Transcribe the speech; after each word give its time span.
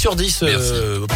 sur 0.00 0.14
10 0.14 0.44
euh, 0.44 1.06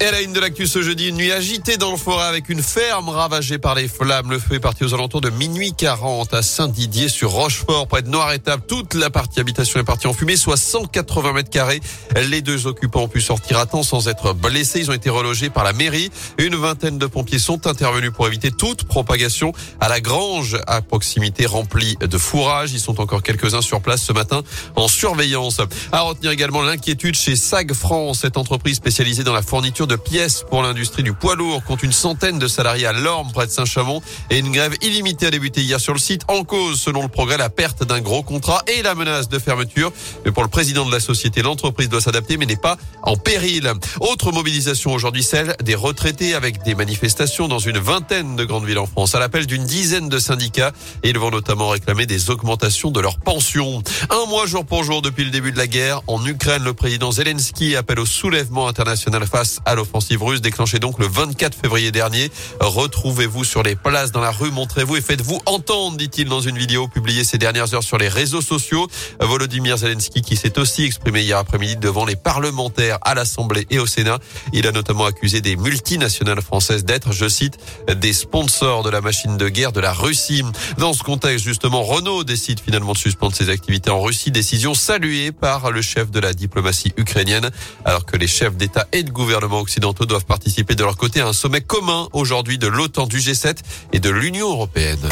et 0.00 0.06
à 0.06 0.10
la 0.10 0.22
une 0.22 0.32
de 0.32 0.40
l'actu 0.40 0.66
ce 0.66 0.82
jeudi, 0.82 1.08
une 1.08 1.16
nuit 1.16 1.32
agitée 1.32 1.76
dans 1.76 1.90
le 1.90 1.96
forêt 1.96 2.26
avec 2.26 2.48
une 2.48 2.62
ferme 2.62 3.08
ravagée 3.08 3.58
par 3.58 3.74
les 3.74 3.88
flammes. 3.88 4.30
Le 4.30 4.38
feu 4.38 4.54
est 4.54 4.60
parti 4.60 4.84
aux 4.84 4.94
alentours 4.94 5.20
de 5.20 5.30
minuit 5.30 5.72
40 5.72 6.34
à 6.34 6.42
Saint-Didier 6.42 7.08
sur 7.08 7.30
Rochefort, 7.30 7.86
près 7.86 8.02
de 8.02 8.08
Noir-Étape. 8.08 8.66
Toute 8.66 8.94
la 8.94 9.10
partie 9.10 9.40
habitation 9.40 9.78
est 9.80 9.84
partie 9.84 10.06
en 10.06 10.12
fumée, 10.12 10.36
soit 10.36 10.56
180 10.56 11.32
mètres 11.32 11.50
carrés. 11.50 11.80
Les 12.28 12.42
deux 12.42 12.66
occupants 12.66 13.02
ont 13.02 13.08
pu 13.08 13.20
sortir 13.20 13.58
à 13.58 13.66
temps 13.66 13.82
sans 13.82 14.08
être 14.08 14.32
blessés. 14.32 14.80
Ils 14.80 14.90
ont 14.90 14.94
été 14.94 15.10
relogés 15.10 15.50
par 15.50 15.64
la 15.64 15.72
mairie. 15.72 16.10
Une 16.38 16.56
vingtaine 16.56 16.98
de 16.98 17.06
pompiers 17.06 17.38
sont 17.38 17.66
intervenus 17.66 18.12
pour 18.12 18.26
éviter 18.26 18.50
toute 18.50 18.84
propagation 18.84 19.52
à 19.80 19.88
la 19.88 20.00
grange 20.00 20.58
à 20.66 20.82
proximité 20.82 21.46
remplie 21.46 21.96
de 22.00 22.18
fourrage. 22.18 22.72
Ils 22.72 22.80
sont 22.80 23.00
encore 23.00 23.22
quelques-uns 23.22 23.62
sur 23.62 23.80
place 23.80 24.02
ce 24.02 24.12
matin 24.12 24.42
en 24.76 24.88
surveillance. 24.88 25.60
À 25.92 26.00
retenir 26.00 26.30
également 26.30 26.62
l'inquiétude 26.62 27.14
chez 27.14 27.36
SAG 27.36 27.72
France, 27.74 28.20
cette 28.22 28.36
entreprise 28.36 28.76
spécialisée 28.76 29.24
dans 29.24 29.32
la 29.32 29.42
fourniture 29.42 29.83
de 29.86 29.96
pièces 29.96 30.44
pour 30.48 30.62
l'industrie 30.62 31.02
du 31.02 31.12
poids 31.12 31.34
lourd 31.34 31.62
compte 31.64 31.82
une 31.82 31.92
centaine 31.92 32.38
de 32.38 32.48
salariés 32.48 32.86
à 32.86 32.92
Lorme 32.92 33.32
près 33.32 33.46
de 33.46 33.50
Saint-Chamond 33.50 34.00
et 34.30 34.38
une 34.38 34.52
grève 34.52 34.74
illimitée 34.82 35.26
a 35.26 35.30
débuté 35.30 35.60
hier 35.62 35.80
sur 35.80 35.92
le 35.92 35.98
site 35.98 36.22
en 36.28 36.44
cause 36.44 36.80
selon 36.80 37.02
le 37.02 37.08
progrès 37.08 37.36
la 37.36 37.50
perte 37.50 37.84
d'un 37.84 38.00
gros 38.00 38.22
contrat 38.22 38.62
et 38.66 38.82
la 38.82 38.94
menace 38.94 39.28
de 39.28 39.38
fermeture. 39.38 39.92
Mais 40.24 40.32
pour 40.32 40.42
le 40.42 40.48
président 40.48 40.86
de 40.86 40.92
la 40.92 41.00
société, 41.00 41.42
l'entreprise 41.42 41.88
doit 41.88 42.00
s'adapter 42.00 42.36
mais 42.36 42.46
n'est 42.46 42.56
pas 42.56 42.76
en 43.02 43.16
péril. 43.16 43.72
Autre 44.00 44.32
mobilisation 44.32 44.92
aujourd'hui, 44.92 45.22
celle 45.22 45.56
des 45.62 45.74
retraités 45.74 46.34
avec 46.34 46.62
des 46.62 46.74
manifestations 46.74 47.48
dans 47.48 47.58
une 47.58 47.78
vingtaine 47.78 48.36
de 48.36 48.44
grandes 48.44 48.64
villes 48.64 48.78
en 48.78 48.86
France 48.86 49.14
à 49.14 49.18
l'appel 49.18 49.46
d'une 49.46 49.64
dizaine 49.64 50.08
de 50.08 50.18
syndicats 50.18 50.72
et 51.02 51.10
ils 51.10 51.18
vont 51.18 51.30
notamment 51.30 51.68
réclamer 51.68 52.06
des 52.06 52.30
augmentations 52.30 52.90
de 52.90 53.00
leurs 53.00 53.18
pensions. 53.18 53.82
Un 54.10 54.26
mois 54.28 54.46
jour 54.46 54.64
pour 54.64 54.84
jour 54.84 55.02
depuis 55.02 55.24
le 55.24 55.30
début 55.30 55.52
de 55.52 55.58
la 55.58 55.66
guerre 55.66 56.00
en 56.06 56.24
Ukraine, 56.24 56.62
le 56.62 56.74
président 56.74 57.10
Zelensky 57.10 57.76
appelle 57.76 58.00
au 58.00 58.06
soulèvement 58.06 58.68
international 58.68 59.26
face 59.26 59.60
à 59.64 59.73
l'offensive 59.74 60.22
russe 60.22 60.40
déclenchée 60.40 60.78
donc 60.78 60.98
le 60.98 61.06
24 61.06 61.56
février 61.56 61.90
dernier. 61.90 62.30
Retrouvez-vous 62.60 63.44
sur 63.44 63.62
les 63.62 63.76
places 63.76 64.12
dans 64.12 64.20
la 64.20 64.30
rue, 64.30 64.50
montrez-vous 64.50 64.96
et 64.96 65.00
faites-vous 65.00 65.40
entendre, 65.46 65.96
dit-il 65.96 66.28
dans 66.28 66.40
une 66.40 66.58
vidéo 66.58 66.88
publiée 66.88 67.24
ces 67.24 67.38
dernières 67.38 67.74
heures 67.74 67.82
sur 67.82 67.98
les 67.98 68.08
réseaux 68.08 68.40
sociaux. 68.40 68.86
Volodymyr 69.20 69.76
Zelensky 69.78 70.22
qui 70.22 70.36
s'est 70.36 70.58
aussi 70.58 70.84
exprimé 70.84 71.22
hier 71.22 71.38
après-midi 71.38 71.76
devant 71.76 72.04
les 72.04 72.16
parlementaires 72.16 72.98
à 73.02 73.14
l'Assemblée 73.14 73.66
et 73.70 73.78
au 73.78 73.86
Sénat. 73.86 74.18
Il 74.52 74.66
a 74.66 74.72
notamment 74.72 75.06
accusé 75.06 75.40
des 75.40 75.56
multinationales 75.56 76.42
françaises 76.42 76.84
d'être, 76.84 77.12
je 77.12 77.28
cite, 77.28 77.58
des 77.94 78.12
sponsors 78.12 78.82
de 78.82 78.90
la 78.90 79.00
machine 79.00 79.36
de 79.36 79.48
guerre 79.48 79.72
de 79.72 79.80
la 79.80 79.92
Russie. 79.92 80.42
Dans 80.78 80.92
ce 80.92 81.02
contexte, 81.02 81.44
justement, 81.44 81.82
Renault 81.82 82.24
décide 82.24 82.60
finalement 82.60 82.92
de 82.92 82.98
suspendre 82.98 83.34
ses 83.34 83.48
activités 83.48 83.90
en 83.90 84.00
Russie, 84.00 84.30
décision 84.30 84.74
saluée 84.74 85.32
par 85.32 85.70
le 85.70 85.82
chef 85.82 86.10
de 86.10 86.20
la 86.20 86.32
diplomatie 86.32 86.92
ukrainienne, 86.96 87.50
alors 87.84 88.06
que 88.06 88.16
les 88.16 88.26
chefs 88.26 88.56
d'État 88.56 88.86
et 88.92 89.02
de 89.02 89.10
gouvernement 89.10 89.60
occidentaux 89.64 90.04
doivent 90.04 90.26
participer 90.26 90.74
de 90.74 90.84
leur 90.84 90.98
côté 90.98 91.22
à 91.22 91.26
un 91.26 91.32
sommet 91.32 91.62
commun 91.62 92.08
aujourd'hui 92.12 92.58
de 92.58 92.66
l'OTAN, 92.66 93.06
du 93.06 93.16
G7 93.16 93.56
et 93.94 93.98
de 93.98 94.10
l'Union 94.10 94.50
européenne. 94.50 95.08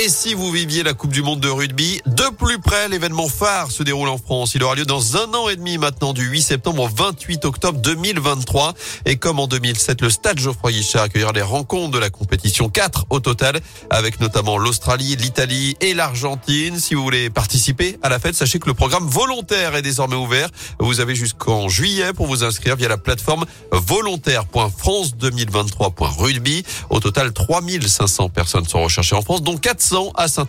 Et 0.00 0.08
si 0.08 0.34
vous 0.34 0.52
viviez 0.52 0.84
la 0.84 0.94
Coupe 0.94 1.10
du 1.10 1.22
Monde 1.22 1.40
de 1.40 1.48
rugby, 1.48 2.00
de 2.06 2.32
plus 2.36 2.60
près, 2.60 2.88
l'événement 2.88 3.26
phare 3.26 3.72
se 3.72 3.82
déroule 3.82 4.08
en 4.08 4.16
France. 4.16 4.54
Il 4.54 4.62
aura 4.62 4.76
lieu 4.76 4.84
dans 4.84 5.16
un 5.16 5.34
an 5.34 5.48
et 5.48 5.56
demi 5.56 5.76
maintenant, 5.76 6.12
du 6.12 6.22
8 6.22 6.40
septembre 6.40 6.84
au 6.84 6.88
28 6.88 7.44
octobre 7.44 7.80
2023. 7.80 8.74
Et 9.06 9.16
comme 9.16 9.40
en 9.40 9.48
2007, 9.48 10.00
le 10.02 10.08
stade 10.08 10.38
Geoffroy 10.38 10.70
Guichard 10.70 11.02
accueillera 11.02 11.32
les 11.32 11.42
rencontres 11.42 11.90
de 11.90 11.98
la 11.98 12.10
compétition 12.10 12.68
4 12.68 13.06
au 13.10 13.18
total, 13.18 13.58
avec 13.90 14.20
notamment 14.20 14.56
l'Australie, 14.56 15.16
l'Italie 15.16 15.76
et 15.80 15.94
l'Argentine. 15.94 16.78
Si 16.78 16.94
vous 16.94 17.02
voulez 17.02 17.28
participer 17.28 17.98
à 18.00 18.08
la 18.08 18.20
fête, 18.20 18.36
sachez 18.36 18.60
que 18.60 18.68
le 18.68 18.74
programme 18.74 19.08
volontaire 19.08 19.74
est 19.74 19.82
désormais 19.82 20.14
ouvert. 20.14 20.48
Vous 20.78 21.00
avez 21.00 21.16
jusqu'en 21.16 21.68
juillet 21.68 22.12
pour 22.12 22.28
vous 22.28 22.44
inscrire 22.44 22.76
via 22.76 22.88
la 22.88 22.98
plateforme 22.98 23.46
volontaire.france2023.rugby. 23.72 26.62
Au 26.88 27.00
total, 27.00 27.32
3500 27.32 28.28
personnes 28.28 28.68
sont 28.68 28.84
recherchées 28.84 29.16
en 29.16 29.22
France, 29.22 29.42
dont 29.42 29.56
400 29.56 29.87
à 30.16 30.28
saint 30.28 30.46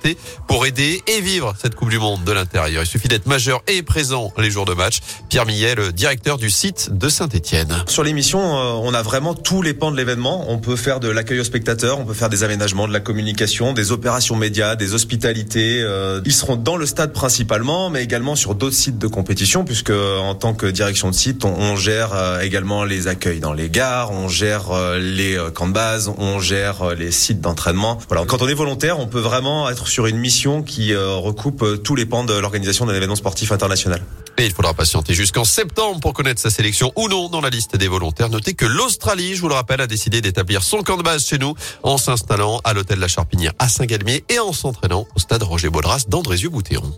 pour 0.48 0.66
aider 0.66 1.02
et 1.08 1.22
vivre 1.22 1.54
cette 1.62 1.76
Coupe 1.76 1.90
du 1.90 2.00
Monde 2.00 2.24
de 2.24 2.32
l'intérieur. 2.32 2.84
Il 2.84 2.88
suffit 2.88 3.08
d'être 3.08 3.26
majeur 3.26 3.62
et 3.68 3.84
présent 3.84 4.34
les 4.38 4.52
jours 4.52 4.66
de 4.66 4.74
match. 4.74 5.00
Pierre 5.30 5.46
Millet, 5.46 5.76
le 5.76 5.92
directeur 5.92 6.38
du 6.38 6.50
site 6.50 6.90
de 6.92 7.08
Saint-Etienne. 7.10 7.84
Sur 7.88 8.04
l'émission, 8.04 8.40
euh, 8.40 8.72
on 8.82 8.94
a 8.94 9.02
vraiment 9.02 9.34
tous 9.34 9.62
les 9.62 9.74
pans 9.74 9.92
de 9.92 9.98
l'événement. 9.98 10.46
On 10.50 10.58
peut 10.58 10.76
faire 10.76 11.00
de 11.00 11.08
l'accueil 11.08 11.40
aux 11.40 11.46
spectateurs, 11.46 12.00
on 12.00 12.06
peut 12.06 12.14
faire 12.14 12.30
des 12.30 12.44
aménagements, 12.44 12.88
de 12.88 12.94
la 12.94 13.00
communication, 13.00 13.74
des 13.74 13.92
opérations 13.92 14.36
médias, 14.36 14.76
des 14.76 14.94
hospitalités. 14.94 15.82
Euh, 15.82 16.22
ils 16.26 16.34
seront 16.34 16.56
dans 16.56 16.76
le 16.76 16.86
stade 16.86 17.14
principalement, 17.14 17.90
mais 17.90 18.04
également 18.04 18.36
sur 18.36 18.56
d'autres 18.56 18.76
sites 18.76 18.98
de 18.98 19.08
compétition, 19.08 19.64
puisque 19.64 19.92
en 19.92 20.36
tant 20.36 20.54
que 20.54 20.66
direction 20.66 21.10
de 21.10 21.16
site, 21.16 21.46
on, 21.46 21.76
gère 21.76 22.14
euh, 22.14 22.42
également 22.42 22.84
les 22.84 23.08
accueils 23.08 23.40
dans 23.40 23.54
les 23.54 23.70
gares, 23.70 24.12
on 24.12 24.28
gère 24.28 24.72
les 24.98 25.38
camps 25.54 25.68
de 25.68 25.74
base, 25.74 26.12
on 26.18 26.40
gère 26.40 26.96
les 26.96 27.12
sites 27.12 27.42
d'entraînement. 27.42 28.00
Voilà, 28.10 28.26
quand 28.26 28.42
on 28.42 28.48
est 28.48 28.54
volontaire, 28.54 29.00
on 29.00 29.08
peut 29.08 29.20
être 29.70 29.88
sur 29.88 30.06
une 30.06 30.18
mission 30.18 30.64
qui 30.64 30.94
euh, 30.94 31.16
recoupe 31.16 31.62
euh, 31.64 31.78
tous 31.78 31.96
les 31.96 32.06
pans 32.06 32.24
de 32.24 32.34
l'organisation 32.34 32.86
d'un 32.86 32.94
événement 32.94 33.16
sportif 33.16 33.52
international. 33.52 34.02
Et 34.38 34.46
il 34.46 34.52
faudra 34.52 34.74
patienter 34.74 35.14
jusqu'en 35.14 35.44
septembre 35.44 36.00
pour 36.00 36.14
connaître 36.14 36.42
sa 36.42 36.50
sélection 36.50 36.92
ou 36.96 37.08
non 37.10 37.30
dans 37.30 37.42
la 37.42 37.50
liste 37.50 37.76
des 37.76 37.88
volontaires. 37.88 38.30
Notez 38.30 38.54
que 38.54 38.66
l'Australie, 38.66 39.36
je 39.36 39.42
vous 39.42 39.50
le 39.50 39.54
rappelle, 39.54 39.82
a 39.82 39.88
décidé 39.88 40.22
d'établir 40.22 40.64
son 40.64 40.82
camp 40.82 40.98
de 40.98 41.04
base 41.04 41.26
chez 41.26 41.38
nous 41.38 41.56
en 41.84 41.98
s'installant 41.98 42.62
à 42.64 42.74
l'hôtel 42.74 43.00
La 43.00 43.08
Charpinière 43.08 43.54
à 43.60 43.68
Saint-Galmier 43.68 44.24
et 44.30 44.40
en 44.40 44.54
s'entraînant 44.54 45.08
au 45.16 45.20
stade 45.20 45.44
Roger 45.44 45.70
Baudras 45.70 46.06
d'Andrézieux-Boutéron. 46.08 46.92